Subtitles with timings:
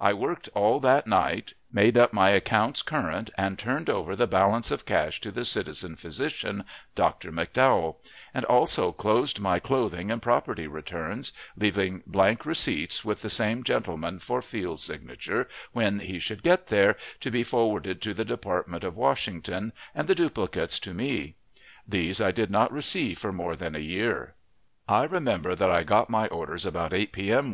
[0.00, 4.70] I worked all that night, made up my accounts current, and turned over the balance
[4.70, 7.30] of cash to the citizen physician, Dr.
[7.30, 7.96] McDowell;
[8.32, 14.20] and also closed my clothing and property returns, leaving blank receipts with the same gentleman
[14.20, 18.94] for Field's signature, when he should get there, to be forwarded to the Department at
[18.94, 21.34] Washington, and the duplicates to me.
[21.86, 24.32] These I did not receive for more than a year.
[24.88, 27.30] I remember that I got my orders about 8 p.
[27.30, 27.46] m.